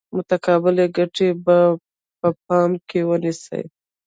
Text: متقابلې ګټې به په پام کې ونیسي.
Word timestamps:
متقابلې 0.15 0.85
ګټې 0.97 1.29
به 1.45 1.57
په 2.19 2.29
پام 2.45 2.71
کې 2.89 2.99
ونیسي. 3.09 3.63